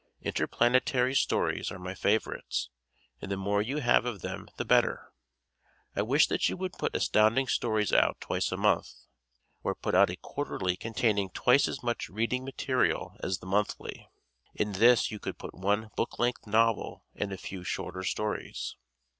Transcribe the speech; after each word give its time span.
Interplanetary 0.23 1.13
stories 1.13 1.71
are 1.71 1.77
my 1.77 1.93
favorites, 1.93 2.71
and 3.21 3.31
the 3.31 3.37
more 3.37 3.61
you 3.61 3.77
have 3.81 4.03
of 4.03 4.21
them 4.23 4.47
the 4.57 4.65
better. 4.65 5.13
I 5.95 6.01
wish 6.01 6.25
that 6.25 6.49
you 6.49 6.57
would 6.57 6.73
put 6.73 6.95
Astounding 6.95 7.45
Stories 7.47 7.93
out 7.93 8.19
twice 8.19 8.51
a 8.51 8.57
month 8.57 8.91
or 9.61 9.75
put 9.75 9.93
out 9.93 10.09
a 10.09 10.15
quarterly 10.15 10.75
containing 10.75 11.29
twice 11.29 11.67
as 11.67 11.83
much 11.83 12.09
reading 12.09 12.43
material 12.43 13.15
as 13.19 13.37
the 13.37 13.45
monthly. 13.45 14.09
In 14.55 14.71
this 14.71 15.11
you 15.11 15.19
could 15.19 15.37
put 15.37 15.53
one 15.53 15.91
book 15.95 16.17
length 16.17 16.47
novel 16.47 17.03
and 17.13 17.31
a 17.31 17.37
few 17.37 17.63
shorter 17.63 18.01
stories. 18.03 18.77